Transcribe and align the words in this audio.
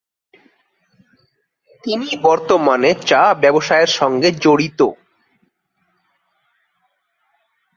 তিনি 1.83 2.07
বর্তমানে 2.23 2.89
চা 3.05 3.23
ব্যবসায়ের 3.41 3.91
সাথে 3.97 4.29
জড়িত। 4.43 4.79